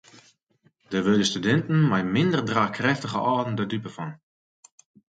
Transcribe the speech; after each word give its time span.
Dêr 0.89 1.05
wurde 1.07 1.29
studinten 1.31 1.77
mei 1.91 2.03
minder 2.17 2.41
draachkrêftige 2.49 3.19
âlden 3.31 3.57
de 3.57 3.65
dupe 3.71 3.89
fan. 3.95 4.11